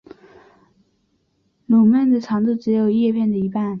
[1.67, 3.69] 笼蔓的长度只有叶片的一半。